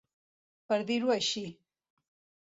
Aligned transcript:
Per 0.71 0.79
dir-ho 0.87 1.11
així. 1.15 1.43